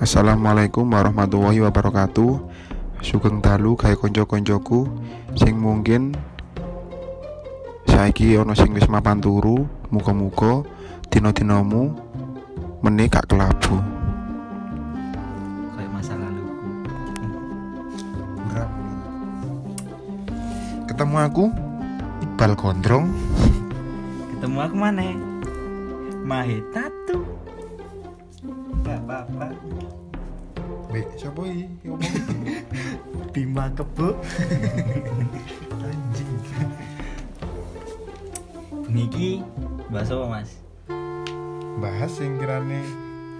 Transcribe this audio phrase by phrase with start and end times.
[0.00, 2.40] Assalamualaikum warahmatullahi wabarakatuh.
[3.04, 4.88] Sugeng dalu gawe kanca-kancaku
[5.36, 6.16] sing mungkin
[7.84, 10.64] saiki ana sing wis mapan turu, muga-muga
[11.12, 11.92] dina-dinamu
[12.80, 13.76] meneh gak kelabu.
[15.76, 16.48] kayak masa lalu
[20.88, 21.44] Ketemu aku
[22.24, 23.06] Iqbal Gondrong.
[24.32, 25.12] ketemu aku mana
[26.24, 27.20] mahe tatu
[28.90, 29.46] gak apa-apa
[30.90, 32.02] Wek, sapa iki ngomong?
[33.34, 34.10] bima kebo
[35.86, 36.30] Anjing.
[38.86, 39.38] niki
[39.86, 40.50] bahasa apa mas
[41.78, 42.82] Bahas sing kirane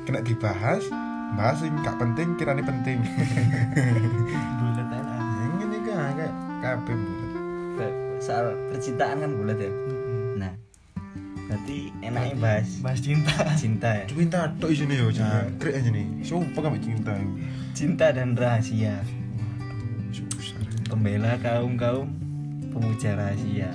[0.00, 0.86] kena dibahas,
[1.34, 3.02] bahas sing gak penting kirane penting.
[4.62, 6.32] bulat aja Yang ngene iki kayak
[6.62, 7.94] kabeh bulet.
[8.16, 9.99] soal percintaan kan bulat ya nah
[11.50, 16.06] berarti enaknya bahas bahas cinta cinta ya Cinta tok isine yo, jangkrik aja nih.
[16.22, 17.10] Sumpah kamu cinta.
[17.74, 19.02] cinta dan rahasia
[20.86, 22.06] pembela kaum kaum
[22.70, 23.75] pemuja rahasia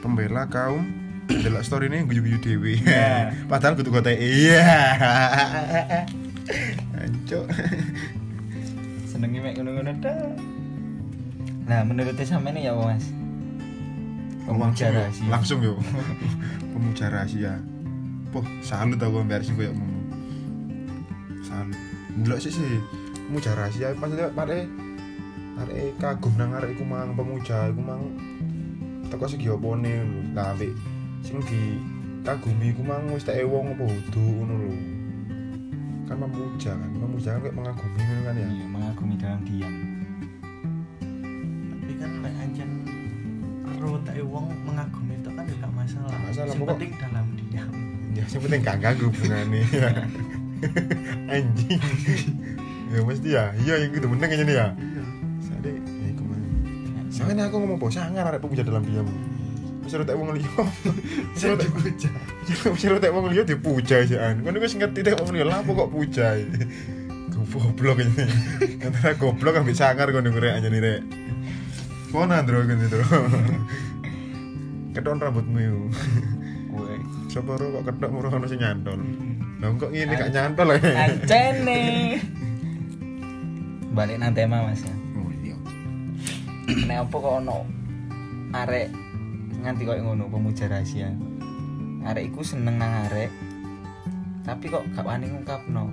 [0.00, 0.88] Pembela kaum
[1.28, 2.78] delok story ini guyu-guyu dewe.
[2.80, 3.34] Iya.
[3.50, 4.62] Padahal kudu kote iya.
[7.02, 7.44] Ancuk.
[9.16, 10.28] senengnya mek ngono-ngono dah
[11.66, 13.08] nah menurutnya sama ini ya mas
[14.46, 15.74] pemuja Langsung yo, rahasia Langsung yo.
[16.72, 17.52] Pemuja rahasia.
[18.30, 20.00] Poh, salut aku ambil sing koyo ngono.
[21.42, 21.78] Salut.
[22.14, 22.78] Ndelok sih sih.
[23.26, 24.70] Pemuja rahasia pas lihat pare
[25.56, 28.02] pare kagum nang arek iku mang pemuja iku mang
[29.10, 30.06] teko segi opone.
[30.30, 30.70] Lah ambek
[31.26, 31.82] sing di
[32.22, 34.74] kagumi iku mang wis teke wong apa hudu ngono lho.
[36.06, 38.46] Kan memuja kan, memuja kan kayak mengagumi kan ya.
[38.46, 39.74] iya mengagumi dalam diam
[41.86, 42.10] tapi kan
[44.02, 47.70] tak wong mengagumi itu kan juga masalah Gak masalah, yang penting dalam diam
[48.16, 49.60] Ya sing penting gak ganggu hubungane.
[51.36, 51.80] Anjing.
[52.88, 53.44] ya mesti ya.
[53.60, 54.66] Iya yang gitu kayaknya nih ya.
[55.44, 56.40] Sade ya iku mang.
[57.12, 59.04] Sampeyan aku ngomong bos sangar arek pemuja dalam diam.
[59.84, 60.50] Wis ora tak wong liya.
[61.36, 62.08] Wis ora tak dipuja
[62.72, 64.40] Wis ora tak wong liya dipuja sian.
[64.40, 66.40] Ngono wis ngerti tak wong liya lapo kok puja.
[67.56, 68.24] Goblok ini.
[68.84, 71.00] Antara goblok ambek sangar ngono rek aja nih rek.
[72.14, 73.04] Kono andro gitu bro.
[74.94, 75.76] Keton rambutmu yo.
[76.70, 76.94] Kue.
[77.28, 79.00] Sapa ro kok ketok murah ono sing nyantol.
[79.60, 81.10] Lah kok ngene gak nyantol ya.
[81.10, 81.80] Ancene.
[83.96, 84.94] Balik nang tema mas ya.
[85.18, 85.56] Oh iya.
[86.86, 87.66] Nek apa kok ono
[88.54, 88.88] arek
[89.60, 91.10] nganti koyo ngono pemuja rahasia.
[92.06, 93.28] Arek iku seneng nang arek.
[94.46, 95.90] Tapi kok gak wani ngungkapno.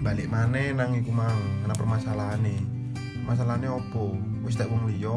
[0.00, 2.79] Balik maneh nang iku mang, ana permasalahane.
[3.30, 4.18] Masalahane opo?
[4.42, 5.14] Wis tak wong liya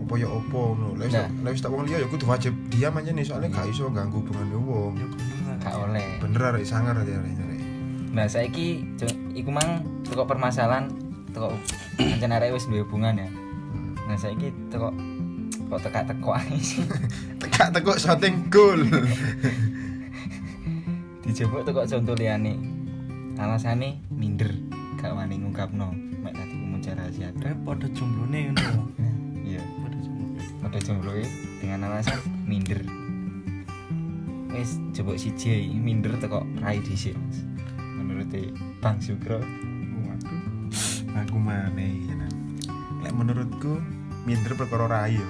[0.00, 0.96] apa ya opo ngono.
[0.96, 1.28] Wis Nah.
[1.52, 4.56] wis tak wong liya ya kudu wajib diam aja nih soalnya gak iso ganggu hubungan
[4.64, 4.96] wong.
[5.60, 6.16] Gak oleh.
[6.16, 7.36] Bener arek sangar arek arek.
[7.36, 7.60] arek.
[8.16, 8.80] Nah, saiki
[9.36, 10.88] iku mang teko permasalahan
[11.36, 11.52] teko
[12.16, 13.28] ancen arek wis duwe hubungan ya.
[14.08, 14.96] Nah, saiki teko
[15.68, 16.88] kok tekak-teko ae sih.
[17.42, 18.80] Tekak tekuk shooting goal.
[21.26, 22.56] Dijebuk teko contoh liyane.
[23.36, 24.48] Alasane minder,
[24.96, 25.92] gak wani ngungkapno.
[27.46, 28.90] Kayak pada jomblone ngono
[29.54, 29.62] Iya.
[29.62, 30.26] pada jomblo
[30.58, 31.22] pada jombloe
[31.62, 32.82] dengan alasan minder
[34.50, 37.46] wis coba siji minder teko rai dhisik Mas
[38.02, 38.34] menurut
[38.82, 40.42] Bang Sugro Waduh.
[41.22, 42.18] Aku maneh ya.
[43.06, 43.78] Lek menurutku
[44.26, 45.28] minder perkara rai yo.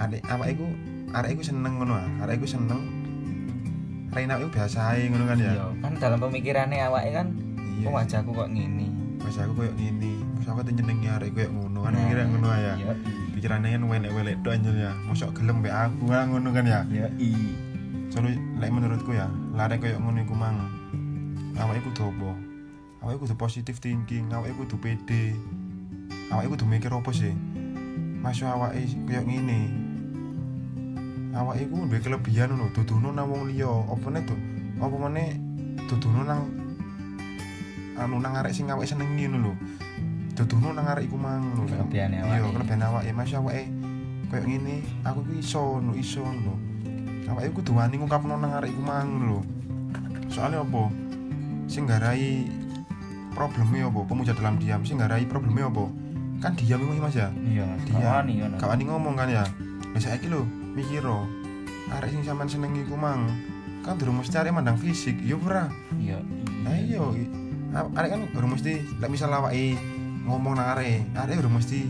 [0.00, 0.66] Arek awake iku
[1.12, 2.08] arek iku seneng ngono ah.
[2.24, 2.80] Arek iku seneng
[4.08, 5.52] Raina itu biasa ae ngono kan ya.
[5.52, 7.28] iya kan dalam pemikirannya awake kan
[7.76, 7.84] Iya.
[7.84, 12.00] kok wajahku kok aku koyo ngene, pas aku tuh nyenengi arek koyo ngono kan Nah,
[12.02, 12.74] mikirnya ngono ya.
[12.74, 12.92] iya
[13.32, 14.92] Pikirannya kan welek-welek tok anjir ya.
[15.06, 16.80] Mosok gelem mbek aku kan ngono kan ya.
[16.88, 17.30] iya i
[18.08, 20.56] Soalnya lek menurutku ya, lare koyo ngono iku mang.
[21.54, 22.30] Awake kudu apa?
[23.04, 25.36] Awake kudu positive thinking, awake kudu pede.
[26.32, 27.36] Awake kudu mikir apa sih?
[28.18, 29.60] Masuk awake koyo ngene.
[31.36, 33.68] Awake iku duwe kelebihan ngono, duduno nang wong liya.
[33.68, 34.38] Apa meneh tuh?
[34.80, 35.28] Apa meneh
[35.86, 36.40] duduno nang
[37.98, 39.54] anu nang arek sing awake senengi ngono lho.
[40.38, 41.66] Duduno nang arek iku mang ngono.
[41.66, 42.54] Kelebihane Iya, awake.
[42.54, 43.10] kelebihan awake.
[43.10, 43.64] Masuk awake
[44.28, 46.54] koyo ngene, aku iku iso, ngono iso ngono.
[47.26, 49.40] Awake kudu wani ngungkapno nang arek iku mang lho.
[50.28, 50.82] Soalnya apa?
[51.66, 52.46] Sing garai
[53.34, 54.00] problemnya apa?
[54.04, 55.84] Pemuja dalam diam sing garai problemnya apa?
[56.38, 57.28] Kan diam iku Mas ya.
[57.42, 57.98] iya Dia.
[57.98, 59.42] kawani ngono Gak wani ngomong kan ya.
[59.90, 61.26] Lah saiki lho mikiro.
[61.90, 63.26] Arek sing sampean senengi iku mang
[63.82, 65.66] kan durung mesti arek mandang fisik, yo ora.
[65.96, 66.20] iya
[66.62, 67.00] Lah iya,
[67.72, 69.80] a- arek kan durung mesti lek misal awake
[70.28, 71.88] ngomong nang arek, arek durung mesti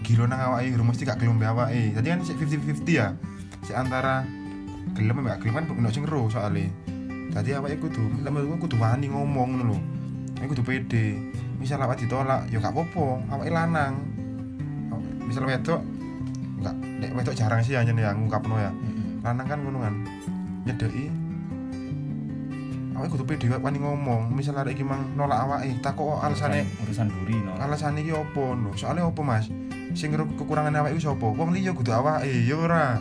[0.00, 1.92] gila nang awake, durung mesti gak gelem awake.
[1.92, 3.12] Jadi kan sik 50-50 ya.
[3.60, 4.24] Si antara
[4.96, 6.72] gelem mbek gak gelem kan ono sing ero soalnya.
[7.36, 9.78] Dadi awake kudu menurutku kudu wani ngomong ngono lho.
[10.40, 11.20] Awake kudu pede.
[11.60, 13.94] Misal awak ditolak ya gak apa-apa, awake lanang.
[15.24, 15.80] Misal wedok
[16.60, 18.72] enggak nek wedok jarang sih hanya yang ngungkapno ya.
[19.24, 19.94] Lanang kan ngono kan.
[20.64, 21.23] Nyedeki
[23.04, 24.32] awake kudu pede wani ngomong.
[24.32, 27.52] Misal arek iki mang nolak awake, takok alasane urusan buri no.
[27.60, 28.72] Alasan iki opo no?
[28.72, 29.52] Soalnya opo mas?
[29.92, 32.96] Sing kekurangan awake iku sapa wong liya kudu awake ya ora?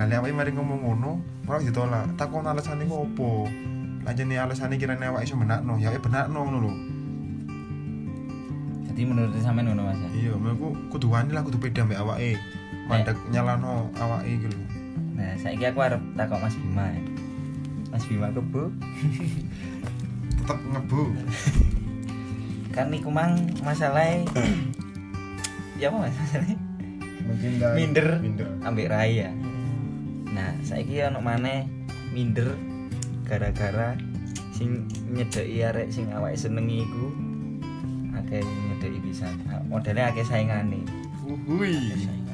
[0.00, 2.16] Nah lek awake mari ngomong ngono ora ditolak.
[2.16, 3.44] Takon alasan iku opo?
[4.08, 5.76] Lanjene alasan iki rene awake iso benakno?
[5.76, 6.72] Ya benakno ngono lho.
[8.88, 10.08] Jadi menurut sampean ngono mas ya?
[10.16, 12.40] Iya menurutku kudu wani lah kudu pede ambek awake.
[12.88, 14.64] Mandek nyalano awake iki lho.
[15.12, 17.11] Nah saiki aku arep takok Mas Bima ya
[17.92, 18.72] Mas Bima kebo.
[20.40, 21.02] Tetep ngebu.
[22.72, 24.24] Kan niku mang masalahnya
[25.76, 26.56] ya apa mas masalahnya
[27.76, 28.16] Minder.
[28.18, 28.48] minder.
[28.64, 29.28] Ambek raya
[30.32, 31.68] nah saiki ono maneh
[32.16, 32.56] minder
[33.28, 33.92] gara-gara
[34.56, 37.06] sing nyedeki arek sing awake senengi iku.
[38.16, 39.36] Akeh nyedeki pisan.
[39.68, 40.80] Modelnya akeh saingane.
[41.28, 41.76] Uhui,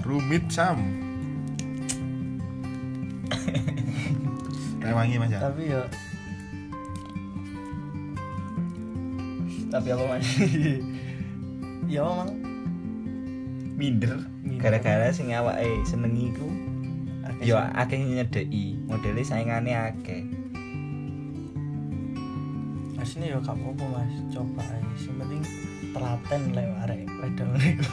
[0.07, 0.79] rumit sam
[4.95, 5.41] Mas ya?
[5.43, 5.83] Tapi ya.
[9.69, 10.27] Tapi apa mas?
[11.89, 12.37] Ya emang
[13.81, 14.21] minder.
[14.45, 14.61] Minder.
[14.61, 16.45] gara-gara sing awake senengi iku
[17.25, 20.21] akeh yo sing- akeh nyedeki modelnya saingane akeh.
[23.01, 24.13] Aslinya ya gak apa-apa mas.
[24.29, 25.43] Coba aja yang penting
[25.97, 27.89] telaten lewat arek wedok niku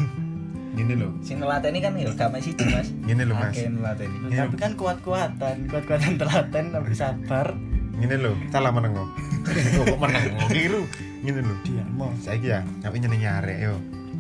[0.76, 2.92] Gini loh sing nelateni kan yo gak masih mas.
[3.08, 3.56] Gini loh mas.
[3.56, 4.46] Iya.
[4.46, 7.56] tapi kan kuat-kuatan kuat-kuatan telaten tapi sabar.
[7.96, 9.08] Gini loh Salah meneng kok
[9.88, 10.36] Kok meneng?
[10.36, 10.84] Kok Kiru
[11.24, 13.76] Gini loh dia mau Saiki ya Awake nyenengi arek yo.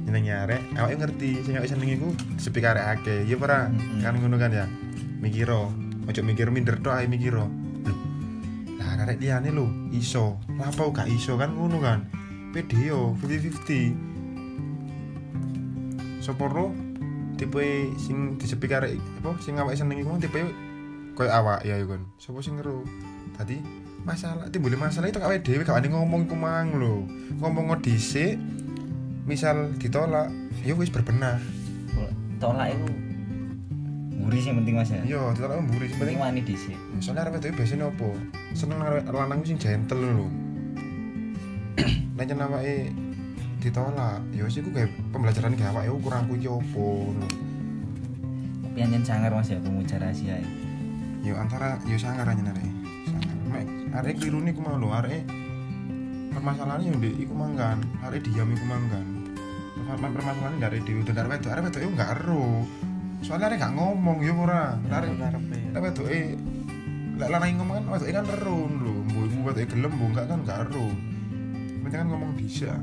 [0.08, 0.62] Nyenengi arek.
[0.80, 3.28] Awake ngerti Sing awake senengi ku Sepi arek akeh.
[3.28, 3.68] Iya ora?
[3.68, 4.00] Mm-mm.
[4.00, 4.66] Kan ngono kan ya?
[5.20, 5.76] Mikiro.
[6.08, 7.52] Ojo mikir minder tok ae mikiro.
[8.80, 10.40] Lah arek liyane lho Iso.
[10.56, 11.36] Lapau gak iso?
[11.36, 12.08] Kan ngono kan?
[12.56, 14.05] Pede yo 50-50
[16.26, 16.74] Soporo
[17.38, 20.42] tipe sing disepi karek apa sing awake seneng iku tipe
[21.14, 22.02] koyo awak ya iku kan.
[22.18, 22.82] Sopo sing ngeru.
[23.38, 23.62] Tadi
[24.02, 27.06] masalah timbul masalah itu awake dhewe gak ngomong iku mang lho.
[27.38, 28.42] Ngomong dhisik
[29.30, 30.34] misal ditolak
[30.66, 31.38] ya wis berbenah.
[32.36, 32.90] tolak itu
[34.12, 37.54] nguri sih penting mas ya Iya, ditolak mburi sing penting wani dhisik Soalnya arep itu
[37.54, 38.12] biasanya opo?
[38.58, 40.28] Seneng lanang sing gentle lho.
[42.18, 43.05] Nek awake
[43.66, 47.10] ditolak, ya wis iku kayak pembelajaran ge awake kurangku iki opo?
[47.10, 47.56] Ngono.
[48.76, 50.50] tapi anjen sangar mas ya pemuja rahasia ya.
[51.24, 52.68] yo antara yo sangar aja arek.
[53.08, 53.36] Sangar.
[53.48, 55.24] Mek arek kliru niku mau lho arek
[56.36, 59.06] permasalahannya yo ndek iku mangkan arek diam iku mangkan
[59.80, 61.52] Perma- permasalahan dari dewi dan arek wedok.
[61.56, 62.46] Arek wedok yo gak ero.
[63.24, 64.76] Soalnya arek gak ngomong yo ora.
[64.92, 66.22] Arek karepe arek wedok e
[67.16, 68.96] lek lanang ngomong kan wedok kan ero lho.
[69.08, 70.86] Iku wedok gelem mbo enggak kan gak ero.
[71.80, 72.76] Penting kan ngomong bisa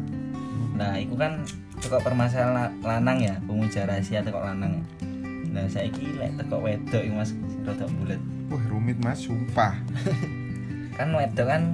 [0.75, 1.43] nah itu kan
[1.83, 4.83] tekok permasalahan la- lanang ya pemuja rahasia tekok lanang.
[5.03, 5.13] Ya
[5.53, 7.37] nah saiki lek tekok wedok iku mas
[7.69, 8.21] rada bulet.
[8.49, 9.77] Wah rumit mas sumpah.
[10.99, 11.73] Kan wedok kan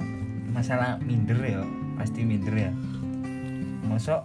[0.55, 1.59] masalah minder ya
[1.99, 2.71] pasti minder ya.
[3.83, 4.23] Mosok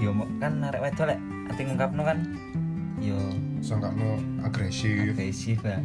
[0.00, 1.20] diomong kan arek wedok lek
[1.52, 2.18] ati ngungkapno kan
[3.04, 3.20] yo
[3.60, 5.12] so gak no agresif.
[5.12, 5.76] agresif ya.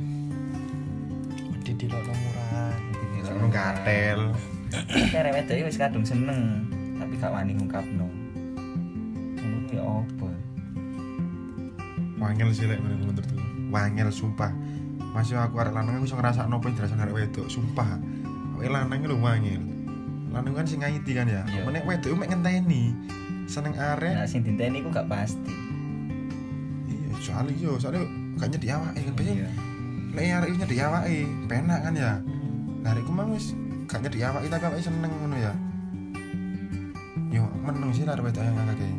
[1.68, 2.80] Di di lo murahan
[3.28, 4.32] so no gatel
[5.14, 6.69] arek wedok wis kadung seneng
[7.20, 8.08] gak wani ngungkapno.
[9.36, 10.30] Ngono ya apa?
[12.20, 13.38] Wangel sih lek menurut menurutku
[13.70, 14.52] wangel sumpah.
[15.12, 18.00] Masih aku arek lanang aku iso ngerasa nopo yang dirasa arek wedok sumpah.
[18.56, 19.62] Awake lanang lho wangel.
[20.32, 21.44] Lanang kan sing ngaiti kan ya?
[21.44, 21.68] Iya.
[21.68, 22.96] menek wedok mek ngenteni.
[23.52, 24.16] Seneng arek.
[24.16, 25.54] Nah sing dinteni ku gak pasti.
[26.88, 28.08] Iya soalnya yo soalnya
[28.40, 29.52] gak nyedi awake kan biasanya Iya.
[30.16, 31.18] lek arek nyedi awake
[31.52, 32.12] penak kan ya?
[32.88, 33.52] Arek ku mang wis
[33.92, 35.52] gak nyedi awake tapi awake seneng ngono ya
[37.70, 38.90] meneng sih arek wedok yang ngakake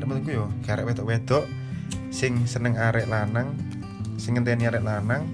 [0.00, 1.44] lek menurutku yo gak arek wedok-wedok
[2.08, 3.52] sing seneng arek lanang
[4.16, 5.28] sing ngenteni arek lanang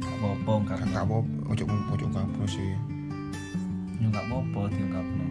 [0.00, 1.16] gak apa-apa gak gak apa
[1.52, 2.72] ojo ojo kabro sih.
[4.00, 5.26] Yo gak apa-apa diungkapno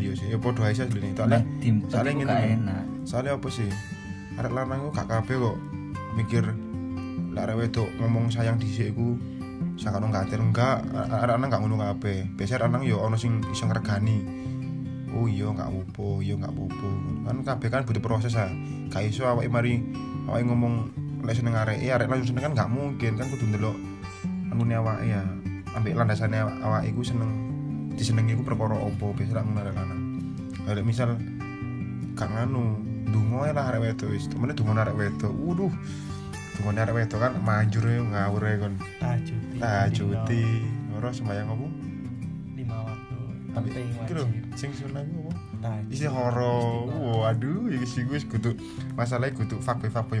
[0.00, 3.68] iya sih ya podo aja sih soalnya dimpet soalnya ngene soalnya apa sih?
[4.40, 5.56] Arek lanang ku gak kabeh kok
[6.16, 6.44] mikir
[7.36, 9.20] lek arek wedok ngomong sayang dhisik iku
[9.80, 10.84] sakano ngatir enggak.
[10.92, 12.28] A- arek lanang gak ngono kabeh.
[12.36, 14.20] Biasa lanang yo ono sing iso ngregani.
[15.10, 16.88] Oh iya gak apa iya gak apa
[17.26, 18.52] kan kabeh kan butuh proses ah.
[18.92, 19.80] Gak iso awake mari
[20.28, 20.92] awake ngomong
[21.24, 21.80] lek seneng arek.
[21.80, 23.76] Eh arek langsung seneng kan gak mungkin kan kudu ndelok
[24.52, 25.24] anune awake ya.
[25.72, 27.30] Ambek landasane awake iku seneng
[27.96, 30.00] disenengi iku perkara apa biasa lek ngono lanang.
[30.68, 31.16] Lek misal
[32.14, 32.78] gak nganu
[33.10, 34.28] dungo ae lah arek wedok wis.
[34.28, 35.32] Temene dungo arek wedok.
[35.32, 35.72] Waduh
[36.60, 37.32] dungone arek wedok kan?
[37.40, 39.56] Manjur ngawur ae kon tajuti.
[39.56, 40.44] Tajuti.
[40.92, 41.66] Ora sembayang opo
[42.52, 43.16] lima waktu.
[43.56, 45.32] Tapi iki lho sing sunah iku opo
[45.88, 46.88] isi horo
[47.24, 48.52] waduh iki sing wis kudu
[48.92, 49.56] masalahnya kudu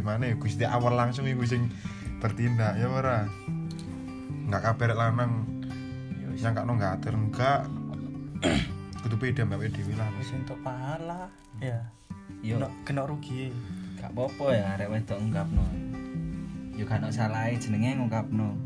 [0.00, 1.68] mana ya Gusti awal langsung iku sing
[2.24, 3.28] bertindak ya ora?
[4.48, 5.44] Nggak kabeh rek lanang.
[6.16, 7.68] Ya yang kakno nggak atur enggak
[9.04, 10.08] kudu pede mbak dewi lah.
[10.16, 11.28] Wis entuk pahala.
[11.60, 11.84] Ya.
[12.40, 12.56] Yo.
[12.56, 13.52] Kena, kena rugi.
[14.00, 15.89] Gak apa-apa ya arek wedok ngungkapno
[16.80, 18.56] yo gak ono salahe jenenge ngungkapno.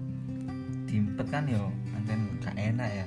[0.87, 1.67] Dimpet kan yo
[1.99, 3.07] anten gak enak ya.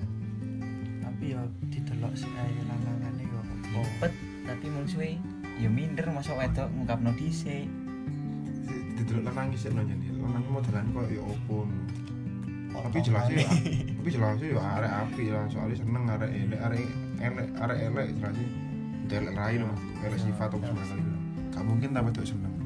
[1.00, 1.40] Tapi ya
[1.72, 3.40] didelok sih ae lanangane yo.
[3.72, 4.12] Dimpet
[4.44, 5.16] tapi musuhe
[5.64, 7.72] yo minder masa wedok ngungkapno dhisik.
[9.00, 11.64] Didelok lanang isih no jadi lanang modelan kok ya opo.
[12.78, 15.48] Tapi jelas ya tapi jelas ya arek api lah.
[15.48, 16.84] Soalnya seneng arek elek arek
[17.24, 18.50] elek arek elek jelas sih
[19.08, 21.04] elek lain mas elek sifat apa semua kali
[21.56, 22.57] gak mungkin tapi tuh seneng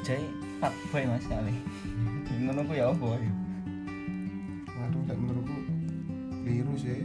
[0.00, 0.24] dipujai
[0.64, 1.52] pak boy mas kali
[2.40, 3.32] ngono ku ya apa ya
[4.80, 5.56] waduh lek menurutku
[6.40, 7.04] keliru sih.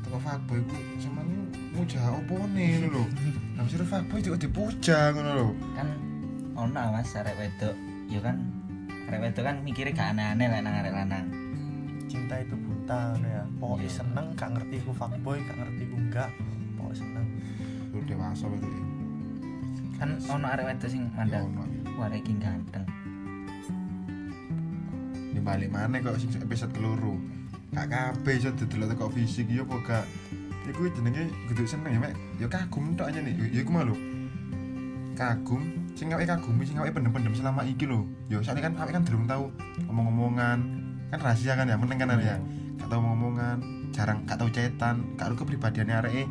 [0.00, 1.44] Teko fuckboy ku sama ini
[1.76, 3.04] muja opo nih lho.
[3.52, 5.48] Nah mesti fuckboy juga dipuja ngono lho.
[5.76, 5.88] Kan
[6.56, 7.76] ono mas arek wedok.
[8.08, 8.48] Yo kan
[9.12, 11.26] arek wedok kan mikirnya gak aneh-aneh lah nang arek lanang.
[12.08, 13.44] Cinta itu buta ya.
[13.60, 13.92] Pokoknya Iya.
[13.92, 16.32] seneng gak ngerti ku fuckboy gak ngerti ku enggak.
[16.80, 17.26] Pokoknya seneng.
[17.92, 18.90] Lu dewasa itu ya
[20.00, 21.44] kan ono arek wedok sing ya mandang
[22.04, 22.84] arek iki ganteng.
[25.30, 27.16] Di balik mana kok episode keluru
[27.70, 30.04] gak kabeh iso didelok teko fisik yo apa gak?
[30.70, 32.14] Iku jenenge kudu seneng ya mek.
[32.38, 33.34] Yo kagum tok aja nih.
[33.38, 33.96] Yo iku mah lho
[35.18, 35.62] kagum.
[35.98, 38.06] Sing awake kagumi sing awake pendem-pendem selama iki lho.
[38.30, 39.50] Yo soalnya kan awake kan durung tahu
[39.86, 40.58] omong-omongan.
[41.10, 42.36] Kan rahasia kan ya meneng kan ya.
[42.78, 43.58] Gak tau omong-omongan
[43.90, 46.24] jarang gak tau cetan gak tau kepribadiannya areke.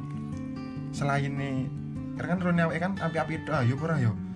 [0.95, 1.67] Selain nih
[2.19, 3.55] kan rone awake kan api-api tok.
[3.57, 4.28] Ah, yo ora yo nah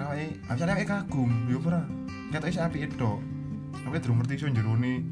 [0.00, 1.84] awake awake awake kagum yo ora
[2.30, 3.20] gak tau isi api tok
[3.86, 5.02] Aku durung ngerti iso jerone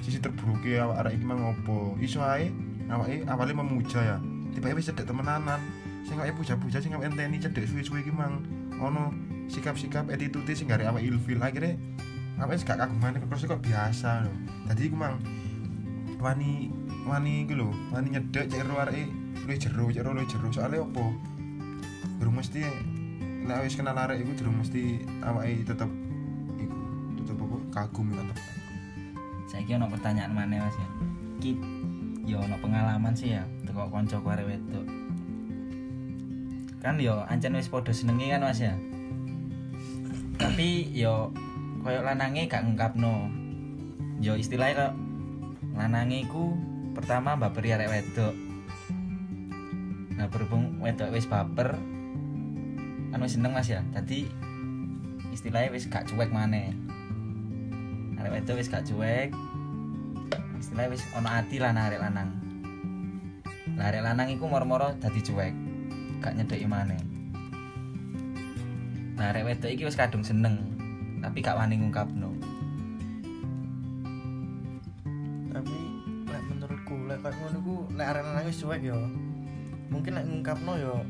[0.00, 1.98] sisi terburuknya awak arek iki mang ngopo.
[1.98, 2.54] Iso ae
[2.88, 4.16] awake awalnya memuja ya.
[4.54, 5.60] Tiba-tiba wis cedek temenanan.
[6.06, 8.46] Sing awake puja-puja sing awake enteni cedek suwe-suwe iki mang
[8.78, 9.10] ono
[9.50, 11.76] sikap-sikap attitude sing gare awake ilfil akhirnya
[12.40, 14.32] awake gak kaguman terus kok biasa lho.
[14.70, 15.20] Dadi iku mang
[16.22, 16.72] wani
[17.04, 19.10] wani iku lho, wani nyedek cek ro areke
[19.44, 20.54] luwih jero, cek ro luwih.
[20.54, 21.12] Soale opo?
[22.16, 22.64] Durung mesti
[23.46, 25.86] nek wis kenal arek iku durung mesti awake tetep
[26.58, 26.78] iku
[27.22, 28.38] tetep apa kagum ya tetep.
[29.46, 30.88] saiki ono pertanyaan mana mas ya.
[31.38, 31.54] Ki
[32.26, 34.86] yo ono pengalaman sih ya teko konco arek wedok.
[36.82, 38.74] Kan yo ancen wis podo senengi kan mas ya.
[40.42, 41.30] Tapi yo
[41.86, 43.30] koyo lanange gak ngungkapno.
[44.18, 44.94] Yo istilahnya kok
[45.78, 46.50] lanange iku
[46.98, 48.34] pertama baperi arek wedok.
[50.18, 51.78] Nah berhubung wedok wis baper
[53.16, 53.80] kan wis seneng mas ya.
[53.96, 54.28] Tadi
[55.32, 56.76] istilahnya wis gak cuek maneh.
[58.20, 59.32] Arek wedok wis gak cuek.
[60.60, 62.36] Istilahnya wis ono ati lah arek lanang.
[63.80, 65.56] Lah arek lanang iku moro-moro dadi cuek.
[66.20, 67.00] Gak nyedeki maneh.
[69.16, 70.76] Nah arek wedok iki wis kadung seneng
[71.24, 72.28] tapi gak wani ngungkapno
[75.50, 75.78] tapi
[76.28, 79.00] lek menurutku lek kayak ngono ku lek arek lanang wis cuek yo.
[79.88, 81.00] Mungkin lek ngungkapno yo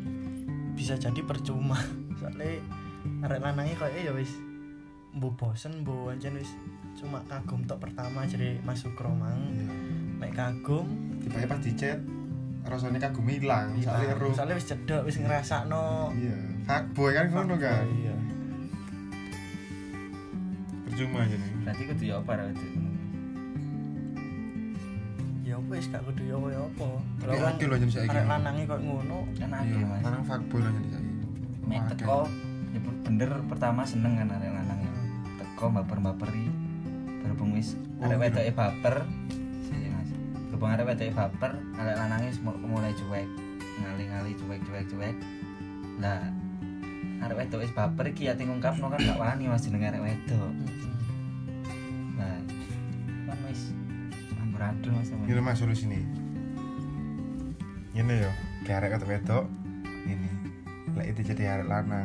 [0.77, 1.81] bisa jadi percuma.
[2.21, 2.61] Soalnya
[3.25, 4.31] arek lanangnya kayak ya wis
[5.17, 6.53] mbu bosen mbu ancen wis
[6.93, 9.69] cuma kagum tok pertama jadi masuk romang Iya.
[10.21, 10.85] lek kagum
[11.23, 11.99] tiba-tiba pas dicet
[12.67, 17.85] rasanya kagum hilang soalnya ero soalnya wis cedok wis ngerasakno iya fuckboy kan ngono kan?
[17.95, 18.17] iya.
[20.85, 22.53] Percuma aja nih berarti kudu ya apa apa
[25.67, 26.89] wis gak kudu yo yo apa.
[27.21, 28.11] Tapi akeh loh jadi saiki.
[28.11, 30.03] arek lanangnya kok ngono kan iya akeh mas.
[30.03, 31.13] lanang fuckboy loh jadi saiki.
[31.67, 32.19] Mek teko
[32.71, 34.93] ya bener pertama seneng kan arek lanang ya
[35.43, 36.45] teko baper-baperi
[37.23, 38.23] berhubung wis Oh, arek iya.
[38.29, 38.97] wedoke baper.
[39.09, 40.09] Mas.
[40.49, 41.95] Berhubung arek wedoke baper arek
[42.41, 43.27] mul- mulai cuek.
[43.77, 45.17] Ngali-ngali cuek-cuek cuek
[45.97, 46.21] lah
[47.25, 50.53] arek wedok wis baper iki ati ngungkapno kan gak wani mas jeneng arek wedok
[54.77, 56.05] amburadul mas ini mas solusi nih
[57.97, 58.31] ini yo
[58.69, 59.49] kayak kata wedok.
[60.05, 60.31] Ini.
[60.93, 62.05] Lek itu jadi arek lanang.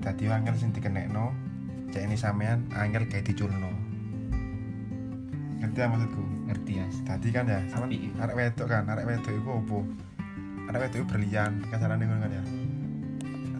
[0.00, 1.36] Tadi angel sing dikenekno.
[1.92, 3.92] Cek ini sampean angel kayak diculno
[5.62, 6.24] ngerti ya maksudku?
[6.48, 6.96] Ngerti mas.
[7.04, 9.84] Tadi kan ya sama arek wedok kan arek wedok itu opo?
[10.72, 12.44] Arek wedok itu berlian kasarane ngono kan ya.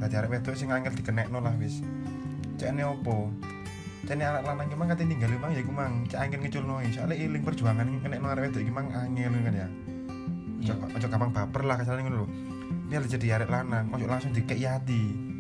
[0.01, 1.85] Tadi arek wedok sing angel dikenekno lah wis.
[2.57, 3.29] Cek ini opo
[4.03, 5.93] cek ini arek lanang emang katanya tinggal emang ya iku mang.
[6.11, 9.69] Cek angel ngeculno soalnya iling perjuangan kenekno arek wedok iki mang angel ngono kan ya.
[10.63, 10.75] Iya.
[10.79, 12.27] ojo ojo gampang baper lah kasarane ngono lho.
[12.91, 15.33] Biar jadi arek lanang ojo langsung dikei hati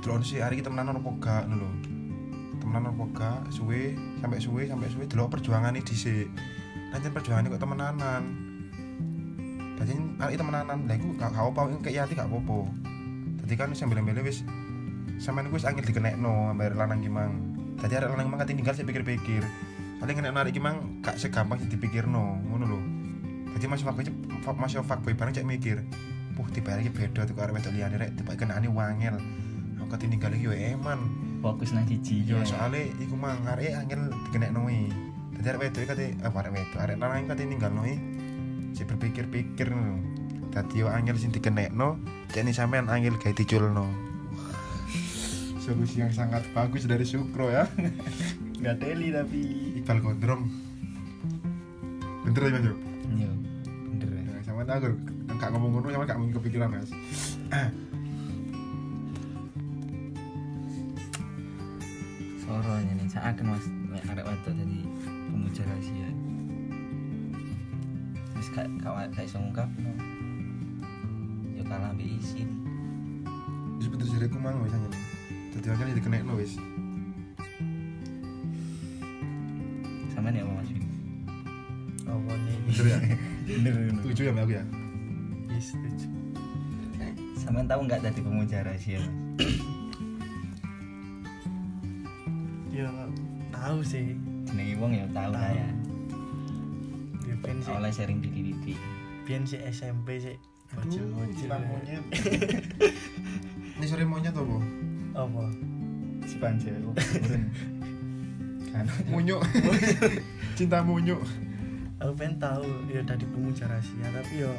[0.00, 1.70] delok sih hari kita temenan apa gak ngono lho.
[2.60, 6.28] Temenan apa gak suwe sampai suwe sampai suwe delok perjuangan ini dhisik.
[6.92, 8.22] Nanti perjuangan kok temenanan.
[9.80, 12.68] Jadi hari temenanan lah iku gak gak apa kei hati gak apa-apa.
[13.44, 14.44] Jadi kan wis bela-bela wis
[15.20, 19.42] sampean wis angel dikenekno ambar lanang gimang jadi arek lanang gimang kate ninggal saya pikir-pikir.
[20.00, 22.80] Paling kena narik gimang gak segampang sih dipikirno ngono lho.
[23.56, 24.04] Jadi masih fuckboy
[24.56, 25.84] masih fuckboy bareng cek mikir
[26.36, 29.16] puh tiba lagi beda tuh arek wedok liyane rek tiba kenane wangel.
[29.80, 31.00] Aku kate ninggal iki yo eman.
[31.40, 32.36] Fokus nang siji yo.
[32.40, 32.44] ya.
[32.44, 34.92] soalnya iku mang arek angel dikenekno i
[35.40, 37.96] dadi arek wedok kate apa arek wedok arek lanang kate ninggalno i
[38.76, 39.96] si berpikir-pikir ngono
[40.52, 41.96] dadi yo angel sing dikenekno
[42.28, 44.09] cek ni sampean angel gawe diculno
[45.70, 47.70] solusi yang sangat bagus dari Sukro ya
[48.58, 49.38] nggak teli tapi
[49.78, 50.50] Iqbal Gondrong
[52.26, 52.66] bener ya Mas?
[53.10, 53.30] Iya,
[53.86, 54.22] bener ya.
[54.34, 54.98] Ya, sama aku
[55.38, 56.90] gak ngomong ngono sama gak mungkin kepikiran mas
[62.42, 63.62] Soro nih seakan mas
[63.94, 64.82] nek arek wedok dadi
[65.30, 66.10] pemuja rahasia.
[68.50, 69.94] Gak gak wa- gak iso ngungkapno.
[71.54, 72.50] Yo kalah ambek isin.
[73.78, 74.36] wis bener jare aku
[74.66, 75.09] wis anjen
[75.50, 76.54] dadi angel dikenekno wis.
[80.14, 80.84] Sampeyan ya apa Mas Win?
[82.10, 82.98] apa nih bener ya?
[83.50, 83.94] Bener bener.
[84.02, 84.64] setuju ya aku ya?
[85.50, 86.06] Yes, setuju.
[87.38, 89.02] Sampeyan tahu nggak tadi pemuja rahasia?
[92.70, 92.86] Ya
[93.50, 94.14] tahu sih.
[94.46, 95.68] Jenenge wong ya tahu lah ya.
[97.26, 97.72] ya ben sih.
[97.74, 98.78] Oleh sharing diri-diri.
[99.26, 100.36] ben sih SMP sih.
[100.70, 102.02] Bocil bocil cinta monyet?
[103.80, 104.58] Ini sore monyet apa
[105.14, 105.44] apa
[106.28, 107.42] Si burun.
[108.70, 108.86] Kan.
[109.10, 109.42] munyuk
[110.54, 111.18] cinta munyuk
[111.98, 114.52] aku pengen tahu ya dari pemuja rahasia tapi yo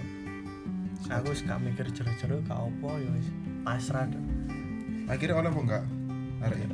[1.07, 3.27] aku gak mikir jero-jero gak apa ya wis
[3.63, 4.23] pasrah dah.
[5.07, 5.83] akhirnya oleh apa enggak
[6.43, 6.69] arek ya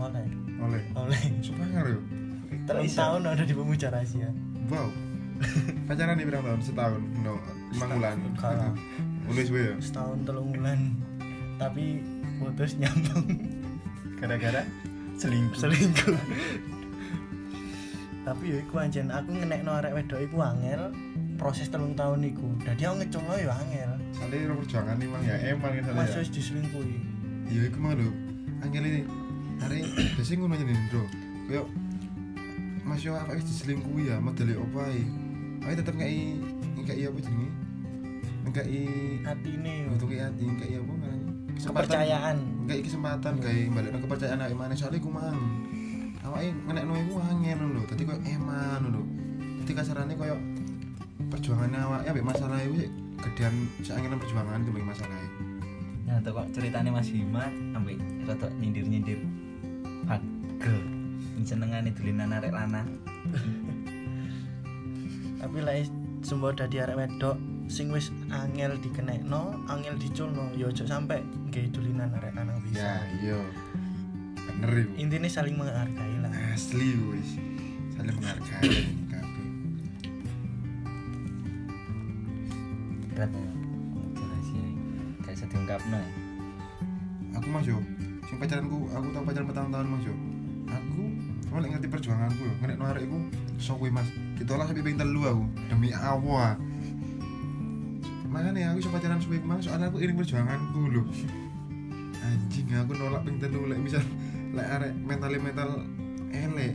[0.00, 0.26] oleh
[0.62, 2.00] oleh oleh sepangar yo
[2.64, 4.30] telung tahun ada di pemuja rahasia
[4.70, 4.88] wow
[5.90, 7.34] pacaran nih berapa tahun setahun no
[7.74, 8.16] lima bulan
[9.26, 10.78] mulai suwe ya setahun telung bulan
[11.60, 12.00] tapi
[12.40, 13.28] putus nyambung.
[14.16, 14.64] Gara-gara
[15.20, 15.60] selingkuh.
[15.60, 16.16] selingkuh.
[18.26, 20.92] Tapi ya iku anjen aku ngenekno arek wedok iku angel
[21.40, 22.48] proses telung tahun iku.
[22.64, 23.90] Dadi aku ngecoba ya angel.
[24.16, 25.22] Soalnya perjuangan nih mang.
[25.24, 26.04] Ya emang ya.
[26.20, 26.96] wis diselingkuhi.
[27.48, 28.12] Iya iku mah lho.
[28.60, 29.00] Angel ini
[29.60, 29.84] hari
[30.16, 31.04] biasanya ngono aja nih bro
[31.48, 31.66] kayak
[32.84, 35.04] mas yo apa diselingkuhi ya modele opo ae?
[35.64, 36.36] Ae tetep ngai
[36.76, 37.50] ngai apa jenenge?
[38.50, 38.80] Ngai
[39.24, 40.92] atine untuk ngai hati ngai apa
[41.68, 42.36] kepercayaan.
[42.64, 45.38] Ngai kesempatan kayak balik kepercayaan awake mana soalnya iku mang.
[46.24, 47.82] Awake ngenekno iku angel lho.
[47.84, 49.02] Dadi koyo eman lho.
[49.60, 50.36] Dadi kasarane koyo
[51.30, 55.16] perjuangannya awake ambek masalah iku sih gedean seangelan perjuangan itu masalah
[56.08, 57.44] Ya tuh kok ceritanya Mas Bima
[57.76, 59.20] ambek rada nyindir-nyindir.
[60.08, 60.80] Pagel.
[61.38, 62.88] Yang senengane dulinan arek lanang.
[65.40, 65.86] Tapi lek
[66.20, 67.38] sumber dadi arek wedok
[67.70, 72.90] sing wis angel dikenekno angel diculno ya ojo sampe nggih dulinan arek lanang ya bisa.
[73.18, 73.38] Iya.
[74.38, 76.30] Bener iku intinya saling menghargai lah.
[76.54, 77.30] Asli wis.
[77.98, 78.70] Saling menghargai
[79.10, 79.46] kabeh.
[83.10, 83.50] Berat ya.
[84.14, 84.82] Rahasia ini
[85.26, 86.10] Gak bisa diungkapno ya.
[87.34, 87.82] Aku mas yo.
[88.30, 90.14] Sing pacaranku aku tau pacaran petang tahun mas yo.
[90.70, 91.02] Aku
[91.50, 92.54] cuma ngerti perjuanganku yo.
[92.62, 93.18] Ngerti arek iku
[93.58, 94.06] sok kowe mas
[94.38, 95.44] ditolak sampai ping telu aku.
[95.66, 96.54] Demi Allah.
[98.30, 101.02] Makanya aku iso pacaran suwe mas soalnya aku iring perjuanganku lho
[102.30, 104.02] anjing aku nolak ping telu lek misal
[104.56, 105.70] lek arek mental mental
[106.30, 106.74] elek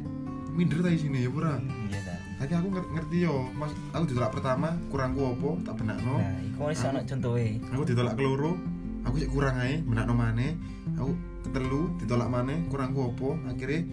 [0.55, 1.59] minder ta sini ya pura
[1.91, 2.15] Iya ta.
[2.35, 6.19] Tapi aku nger- ngerti yo mas aku ditolak pertama kurangku opo tak benakno.
[6.19, 7.59] Nah iku wis ana contohe.
[7.71, 8.55] aku ditolak keloro
[9.03, 10.55] aku sih kurang aja benakno maneh.
[10.95, 11.11] Aku
[11.43, 13.83] ketelu ditolak maneh kurangku opo akhirnya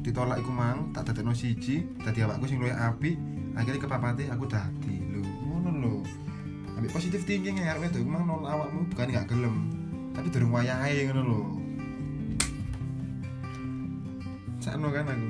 [0.00, 3.16] ditolak iku mang tak dadekno siji dadi awakku sing luwih apik.
[3.52, 4.96] Akhirnya kepapate aku dadi.
[5.12, 5.94] Lho ngono lho.
[6.80, 9.56] Ambek positif thinking ya arep itu mang nolak awakmu bukan gak gelem
[10.14, 11.40] tapi durung wayahe ngono lho.
[14.60, 15.28] Sakno kan aku.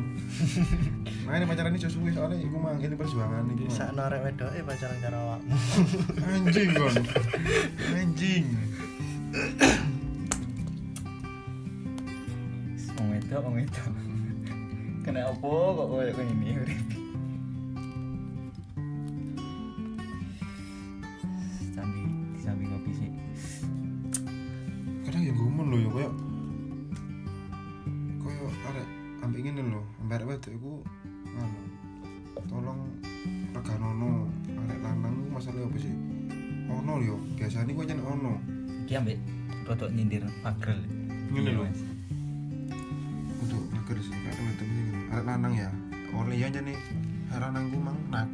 [1.31, 3.71] Makanya pacaran ini suwe soalnya iku mang ini perjuangan iku.
[3.71, 5.57] Sakno arek wedok eh pacaran karo awakmu.
[6.27, 6.95] Anjing kon
[7.95, 8.45] anjing.
[12.99, 13.93] Wong wedok wong wedok.
[15.07, 17.00] Kena apa kok koyo ngene urip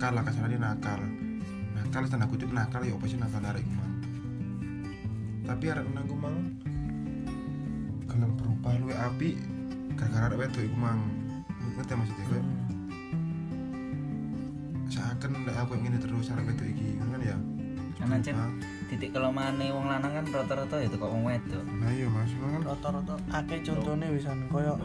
[0.06, 1.02] nakal lah kasarnya nakal.
[1.74, 3.94] Nakal tanda kutip nakal ya apa sih nakal arek gue mang?
[5.42, 6.36] Tapi arek lanang gue mang
[8.06, 9.34] gelem berubah luwe api
[9.98, 11.02] gara-gara arek wedok iku mang.
[11.74, 12.46] Ngerti ya maksudnya kayak
[14.86, 17.36] seakan lek aku yang ini terus arek wedok iki kan ya?
[17.98, 18.50] Karena Berubah.
[18.86, 21.64] titik kelemahane wong lanang kan rata-rata ya kok wong wedok.
[21.82, 23.14] nah iya mas kan rata-rata.
[23.34, 24.78] Akeh contone wisan koyo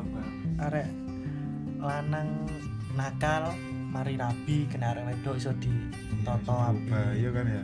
[0.57, 0.89] arek
[1.77, 2.49] lanang
[2.97, 3.53] nakal
[3.91, 6.95] mari rabi kena arek wedok iso ditoto api.
[6.95, 7.63] berubah iya kan ya?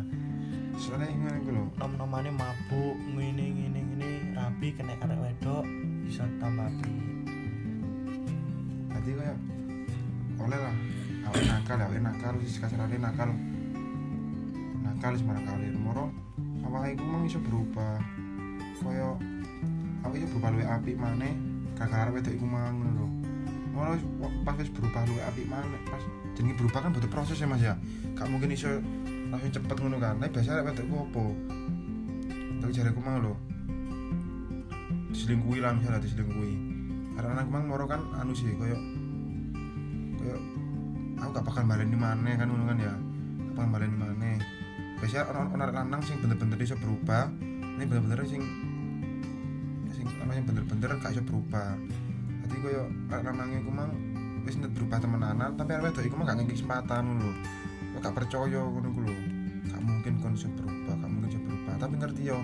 [0.76, 1.64] Soalnya ngono iku lho.
[1.80, 4.12] Nom-nomane mabuk ngene ngene ngene.
[4.36, 5.64] Rabi kena arek wedok
[6.04, 6.94] bisa tambah api.
[8.92, 9.38] Berarti kayak
[10.44, 10.76] oleh lah.
[11.32, 13.32] Awake nakal awake nakal wis kasarane nakal.
[14.84, 16.12] Nakal wis marang kali moro
[16.68, 18.04] awake iku mung iso berubah.
[18.84, 19.16] Kaya
[20.04, 21.32] awake iso berubah luwih apik maneh.
[21.80, 23.07] Gara-gara wedok iku mang ngono lho
[23.94, 24.08] wis-
[24.42, 25.82] pas wis berubah luwih apik maneh.
[25.86, 26.02] Pas
[26.34, 27.74] jenenge berubah kan butuh proses ya Mas ya.
[28.18, 28.82] Gak mungkin iso
[29.30, 30.18] langsung cepet ngono kan.
[30.18, 31.26] Tapi biasa wedok iku opo
[32.58, 33.34] tapi jariku mang lho.
[35.14, 36.56] Diselingkuhi lah misalnya diselingkuhi.
[37.16, 38.78] Karena anak mang moro kan anu sih koyo
[40.20, 40.38] koyo
[41.18, 42.94] aku gak bakal baleni mana kan ngono kan ya.
[42.94, 44.32] Gak bakal baleni mana
[44.98, 47.30] biasanya orang orang lanang sing bener-bener iso berubah.
[47.78, 48.42] Ini bener-bener sing
[49.94, 51.78] sing apa yang bener-bener gak iso berubah
[52.48, 53.92] jadi koyo arek lanang iku mang
[54.48, 57.32] wis net berubah temenanan tapi arek wedok iku mang gak ngeki kesempatan lho.
[57.92, 59.18] Kok gak percaya ngono ku lho.
[59.68, 61.74] Gak mungkin kon iso berubah gak mungkin iso berubah.
[61.76, 62.40] Tapi ngerti yo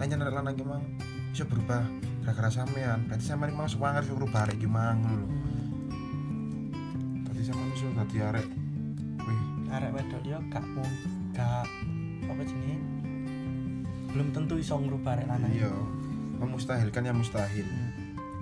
[0.00, 0.82] nanya arek lanang iku mang
[1.36, 1.84] iso berubah
[2.24, 3.04] gara-gara sampean.
[3.04, 5.28] Berarti sampean mang semangat iso berubah arek iki mang lho.
[7.28, 8.48] Berarti sampean iso dadi arek
[9.28, 9.40] wih.
[9.68, 10.88] Arek wedok dia gak mau
[11.36, 11.68] gak
[12.24, 12.80] apa jenenge?
[14.16, 15.52] Belum tentu iso ngrubah arek lanang.
[15.52, 15.72] Iya.
[16.40, 17.68] Memustahilkan yang mustahil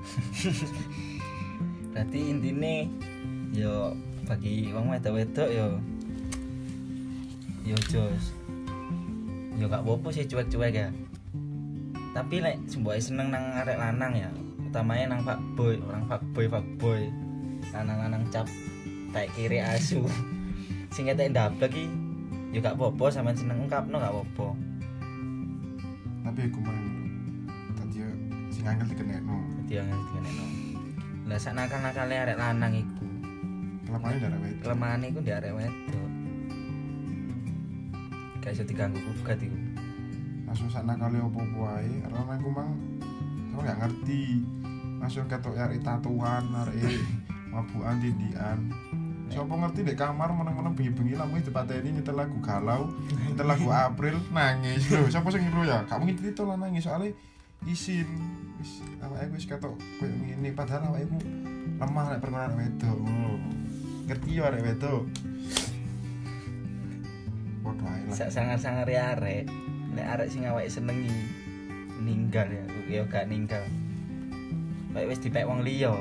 [1.92, 2.86] Berarti intine
[3.50, 5.66] yo bagi wong wedok-wedok yo
[7.66, 8.32] yo jos.
[9.60, 10.88] Yo gak apa-apa sih cuek-cuek ya.
[12.16, 14.30] Tapi lek semboe seneng nang arek lanang ya,
[14.66, 17.02] utamanya nang fuckboy, orang fuckboy fuckboy.
[17.70, 18.48] Lanang-lanang cap
[19.12, 20.02] tak kiri asu.
[20.94, 21.86] Sing ketek ndablek iki
[22.50, 24.70] yo gak apa-apa sampean seneng ungkapno gak apa-apa.
[26.20, 26.80] tapi aku mang
[27.74, 28.06] tadi
[28.52, 30.46] sing angel dikenekno Dadi yang dikenekno.
[31.30, 33.06] Lah sak nakal-nakale arek lanang iku.
[33.90, 36.10] kelemahannya dari wedok kelemahan iku di arek wedok
[38.38, 39.58] gak iso diganggu gugat iku
[40.46, 42.70] langsung sana kali opo-opo ae karena aku mang
[43.50, 44.46] aku gak ngerti
[45.02, 47.02] langsung ketok arek tatuan arek
[47.54, 48.58] mabukan tindian
[49.30, 52.90] Siapa ngerti dek kamar meneng-meneng bengi-bengi lampu dipateni nyetel lagu galau,
[53.30, 55.06] nyetel lagu April nangis lho.
[55.06, 55.86] Siapa sing ngiru ya?
[55.86, 57.14] Kamu ngerti itu lah nangis soalnya
[57.62, 58.10] isin.
[58.60, 61.18] Wis awake wis ketok koyo ngene padahal awake ku
[61.80, 63.32] lemah nek perkara wedok ngono.
[64.04, 65.02] Ngerti yo arek wedok.
[67.64, 68.16] Podo ae lah.
[68.16, 69.48] sak sangar-sangar arek
[69.96, 71.16] nek arek sing awake senengi
[72.04, 73.64] ninggal ya yo gak ninggal
[74.92, 75.92] kayak wis dipek wong liya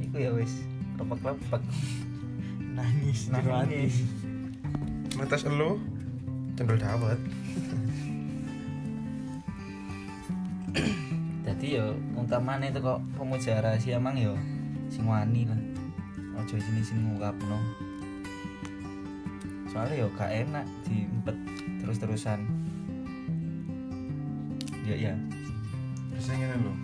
[0.00, 0.64] iku ya wis
[0.96, 1.62] lepek-lepek
[2.72, 3.94] nangis nangis
[5.18, 5.82] Netes elu
[6.54, 7.18] cendol dawet.
[12.28, 14.36] Utamane itu kok pemuja rahasia mang yo
[14.92, 15.56] sing wani lah
[16.44, 17.56] ojo sini sini ngungkapno
[19.72, 21.36] soalnya yo gak enak diempet
[21.80, 22.44] terus-terusan
[24.84, 25.16] ya ya
[26.18, 26.74] Biasanya ngene lho.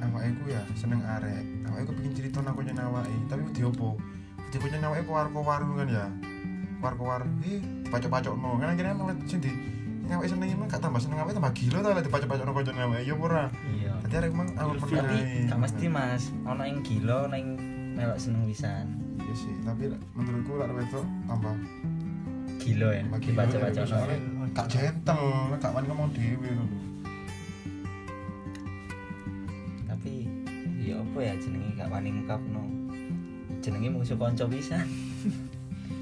[0.00, 1.44] Awake ku ya seneng arek.
[1.68, 4.00] Awake ku pengen cerita nang konyane awake, tapi wedi opo?
[4.48, 6.06] Wedi konyane awake kowar-kowar ngono kan ya.
[6.80, 8.56] Kowar-kowar, eh dipacok-pacokno.
[8.64, 9.81] Kan akhirnya emang sing di sing
[10.14, 13.02] awake seneng emang gak tambah seneng awake tambah gila ta lek dipacok-pacokno konyane awake.
[13.02, 13.44] Ya ora.
[13.68, 14.86] iya Dadi arek emang awak Ilfil.
[14.88, 15.02] pernah.
[15.02, 17.50] tapi gak mesti mas ono yang gila ono yang
[17.92, 18.86] melok seneng pisan
[19.22, 21.54] Iya sih, tapi menurutku lek wedok tambah
[22.58, 23.42] gila ya tambah gila.
[23.68, 24.18] ya, soalnya
[24.52, 25.24] gak gentle,
[25.56, 26.78] gak wani ngomong dhewe ngono lho.
[29.84, 30.26] tapi
[30.78, 32.62] ya apa ya jenenge gak wani ngungkapno
[33.62, 34.86] jenenge musuh kanca pisan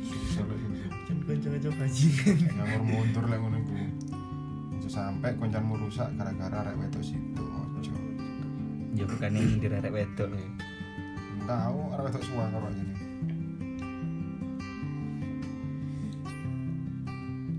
[0.03, 0.77] Susah lek ngono.
[1.07, 3.59] kan kanca-kanca bajingan ngawur mundur lek ngono
[4.91, 7.47] sampai koncanmu rusak gara-gara arek wedok situ.
[7.79, 7.95] Ojo.
[8.91, 10.43] ya bukan yang nyindir arek wedok lho.
[11.47, 12.95] Tahu arek wedok suwa karo ini.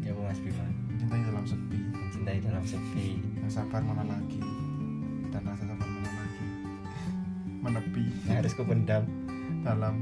[0.03, 1.79] ya apa mas Bima Mencintai dalam sepi,
[2.11, 3.07] cintai dalam sepi
[3.39, 4.43] yang sabar mana lagi
[5.31, 6.47] dan rasa sabar mana lagi.
[7.63, 9.07] Menepi yang harus kupendam
[9.63, 9.95] dalam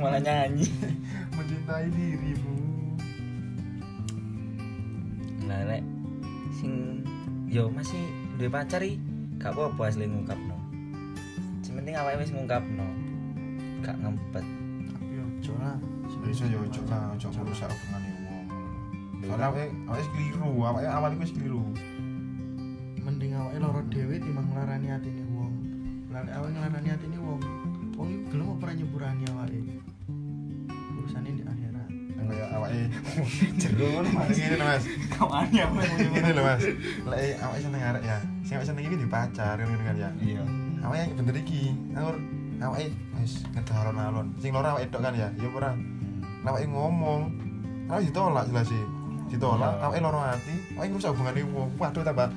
[0.00, 0.72] malah nyanyi
[1.36, 2.67] mencintai dirimu.
[7.48, 8.00] Yo masih
[8.36, 9.00] duwe pacar iki
[9.40, 10.56] gak apa-apa asli ngungkapno.
[11.64, 12.86] Sing penting awake wis ngungkapno.
[13.84, 14.44] Gak ngempet.
[14.88, 15.76] tapi ojo lah
[16.18, 18.46] Bisa ya ojo lah, ojo merusak hubungane wong.
[19.24, 21.64] Soalnya awake awake keliru, awake awal iku wis keliru.
[23.08, 25.52] mending awake loro dhewe timbang nglarani atine wong
[26.12, 27.40] lare awake nglarani atine wong
[27.96, 29.58] wong iku gelem apa ora nyepurani awake
[32.28, 32.80] Kayak awake
[33.60, 34.36] jero ngono Mas.
[34.36, 34.84] Ngene lho, Mas.
[35.16, 35.80] Kawannya apa
[36.12, 36.62] Ngene lho Mas.
[37.08, 38.18] Lek awake seneng arek ya.
[38.44, 40.10] Sing awake seneng iki di pacar ngono kan ya.
[40.20, 40.42] Iya.
[40.84, 41.62] Awake bener iki.
[41.96, 42.16] Ngawur
[42.60, 44.26] awake wis ngedoron alon.
[44.36, 45.28] Sing loro awake tok kan ya.
[45.40, 45.72] Ya ora.
[46.44, 47.22] Awake ngomong.
[47.88, 48.84] Awake ditolak jelas sih.
[49.32, 49.84] Ditolak, Iya.
[49.88, 50.54] awake loro ati.
[50.76, 51.68] Awake ngrusak hubungane wong.
[51.80, 52.28] Waduh tambah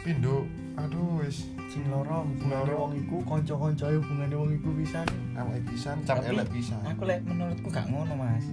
[0.00, 0.48] pindho.
[0.74, 1.52] Aduh wis.
[1.64, 6.78] sing loro hubungane wong iku kanca-kancae hubungane wong iku pisan Awake pisan, cap elek pisan.
[6.86, 8.46] Aku lek menurutku gak ngono, Mas.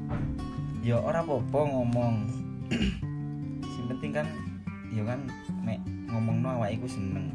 [0.81, 2.25] Ya ora apa-apa ngomong.
[3.61, 4.25] Sing penting kan
[4.89, 5.29] ya kan
[5.61, 5.77] mek
[6.09, 7.29] ngomongno awake iku seneng.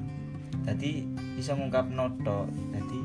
[0.66, 1.06] Dadi
[1.38, 2.50] iso ngungkapno tok.
[2.74, 2.98] Dadi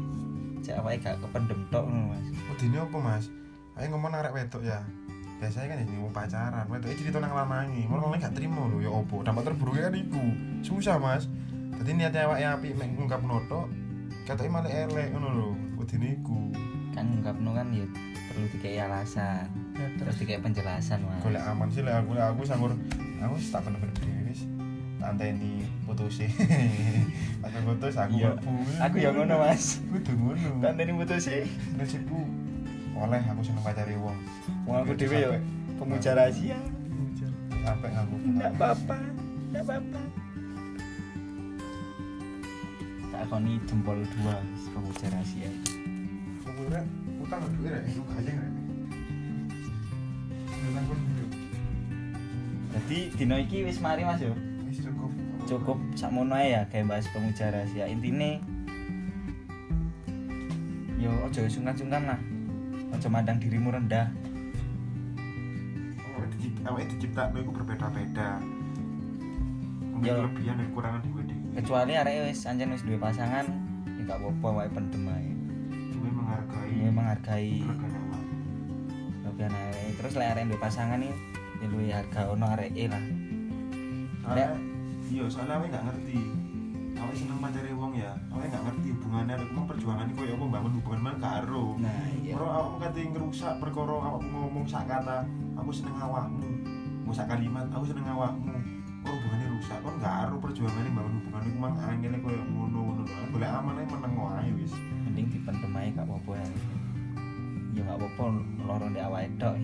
[0.65, 2.25] cek awake gak kependem tok ngono, Mas.
[2.53, 3.25] Udine apa, Mas?
[3.77, 4.81] Ayo ngomong arek wedok ya.
[5.41, 8.93] Biasanya kan ini mau pacaran, wedoknya cerita nang lanangi, malah lanang gak terima lho, ya
[8.93, 9.25] opo.
[9.25, 10.21] Dampak terburuknya kan iku.
[10.61, 11.25] Susah, Mas.
[11.81, 13.65] Dadi niatnya awake apik mek ngungkap noto,
[14.29, 15.49] katoke malah elek ngono lho.
[15.81, 16.53] Udine iku.
[16.93, 17.85] Kan ngungkapno kan ya
[18.41, 19.45] perlu dikai alasan.
[19.77, 21.21] ya Terus terus dikai penjelasan, Mas.
[21.21, 22.73] Golek aman sih lek aku lek aku sanggur
[23.21, 24.41] aku tak bener-bener dhewe wis.
[24.97, 26.25] Tak anteni putus
[27.45, 28.53] Pas putus aku mlebu.
[28.81, 29.77] Aku ya ngono, Mas.
[29.93, 30.49] Kudu ngono.
[30.57, 31.45] Tanteni putus sih.
[31.77, 32.17] Prinsipku
[32.97, 34.17] oleh aku seneng pacari wong.
[34.65, 35.29] Wong aku dhewe ya
[35.77, 36.57] pemuja rahasia.
[37.61, 38.15] Sampai ngaku.
[38.25, 38.97] Enggak apa-apa.
[39.53, 40.01] Enggak apa-apa.
[43.13, 44.33] Tak koni jempol dua
[44.73, 45.49] pemuja rahasia.
[46.41, 47.00] Kemudian
[47.31, 48.11] utang duit rek, itu pun
[50.99, 51.25] dulu.
[52.75, 54.35] Jadi dino iki wis mari Mas yo.
[54.67, 55.07] Wis cukup.
[55.47, 57.87] Cukup sakmono ya kayak bahas pemuja rahasia.
[57.87, 58.43] Intine
[60.99, 62.19] yo ojo sungkan-sungkan lah.
[62.99, 64.11] Ojo mandang dirimu rendah.
[66.11, 68.43] Oh, dicipt- awake diciptakno iku berbeda-beda.
[69.87, 70.19] Mungkin Ya.
[70.19, 71.23] kelebihan dan kekurangan dhewe.
[71.63, 73.47] Kecuali arek wis anjen wis duwe pasangan,
[73.95, 75.30] ya gak apa-apa wae pendem ae.
[76.71, 77.59] Menghargai.
[77.61, 78.31] Dhewe menghargai
[79.31, 79.89] kelebihan arek.
[79.97, 81.13] Terus lek arek pasangan nih
[81.61, 83.03] ya luwih harga ono arek lah.
[84.21, 84.49] Soalnya,
[85.09, 86.19] iya, soalnya awake nggak ngerti.
[87.01, 88.11] Awake seneng pacari wong ya.
[88.29, 91.65] Awake nggak ngerti hubungannya, awake mau perjuangan koyo apa bangun hubungan man karo.
[91.81, 92.33] Nah, iya.
[92.37, 95.25] Ora awakmu kate ngerusak perkara awakmu ngomong sak kata,
[95.57, 96.47] aku seneng awakmu.
[97.01, 98.53] Mau sak kalimat, aku seneng awakmu.
[99.01, 99.77] Oh, hubungannya rusak.
[99.81, 103.03] Kon gak aro perjuangannya bangun hubungan iku mang angel koyo ngono-ngono.
[103.33, 104.73] Golek aman ae meneng wae wis.
[105.11, 106.47] mending dipendem ae gak apa-apa ya.
[107.75, 108.23] Ya gak apa-apa
[108.63, 109.55] loro ndek awake tok.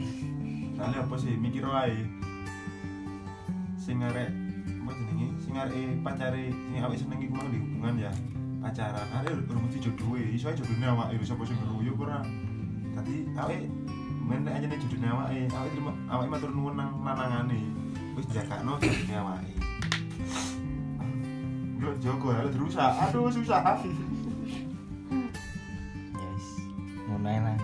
[0.76, 1.95] Soalnya apa sih mikir wae.
[3.80, 4.28] Sing arek
[4.84, 5.28] apa jenenge?
[5.39, 8.12] Sing arek pacare sing awake seneng iku di hubungan ya.
[8.60, 10.36] Pacaran, arek urung mesti jodohe.
[10.36, 12.19] Iso ae jodone awake lho sapa sing ngeruyu ora.
[13.00, 13.71] Dadi awake
[14.28, 17.87] men aja nih jodone awake, awake terima awake matur nuwun nang lanangane.
[18.17, 19.53] Wis jagakno jodone awake.
[21.77, 22.97] Yo jogo ya dirusak.
[23.06, 23.77] Aduh susah.
[26.17, 26.45] Wis.
[27.06, 27.58] Ngono ae lah.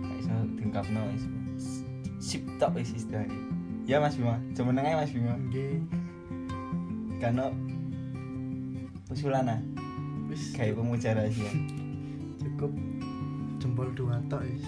[0.00, 1.28] Gak iso diungkapno wis.
[2.16, 3.36] Sip tok wis istilahnya.
[3.84, 5.36] Ya Mas Bima, cuman ae Mas Bima.
[5.36, 5.84] nggih
[7.20, 7.52] Kano
[9.12, 9.60] usulan ah,
[10.32, 11.52] wis kayak pemuja rahasia.
[12.40, 12.72] cukup
[13.60, 14.64] jempol dua tok wis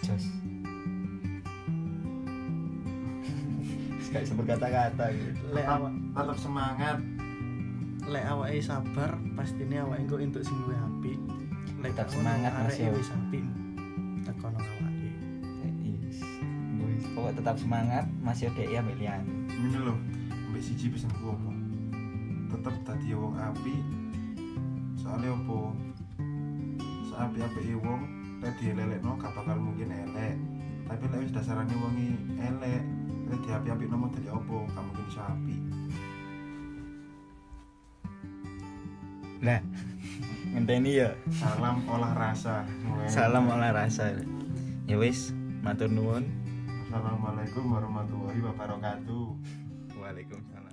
[0.00, 0.41] Jos.
[4.12, 5.40] Gak bisa berkata-kata gitu.
[5.50, 6.96] lek Tetap, awak tetap semangat.
[8.02, 11.18] lek awake sabar pastine awake engko entuk sing luwih apik
[11.80, 12.90] lek Tetap gak ngono, semangat, Mas, yo.
[12.92, 13.44] wis apik
[14.22, 15.10] tekono awake
[15.80, 16.18] Yes.
[16.78, 19.22] Wis, Pokok tetap semangat, masih ada ya Melian.
[19.48, 19.96] ini loh
[20.50, 21.50] mbak siji pesanku apa
[22.52, 23.76] tetep tadi wong api
[24.94, 25.58] soalnya apa
[27.08, 28.00] seapi api wong
[28.38, 30.36] tadi lelek no gak bakal mungkin elek
[30.84, 32.82] tapi lek wis dasarane wongi elek
[33.32, 35.56] lek di api api nomor dari apa gak mungkin bisa api
[39.42, 39.58] Lah,
[40.54, 41.10] ngenteni ya.
[41.34, 42.62] salam olah rasa
[43.10, 44.14] Salam olah rasa.
[44.86, 45.34] Ya wis,
[45.66, 46.22] matur nuwun.
[46.86, 49.26] assalamualaikum warahmatullahi wabarakatuh
[49.98, 50.71] Waalaikumsalam.